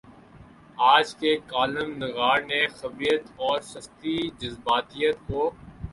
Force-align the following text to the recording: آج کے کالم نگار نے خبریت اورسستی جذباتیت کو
آج 0.85 1.13
کے 1.15 1.35
کالم 1.47 1.91
نگار 2.03 2.41
نے 2.43 2.61
خبریت 2.69 3.23
اورسستی 3.37 4.17
جذباتیت 4.39 5.17
کو 5.27 5.49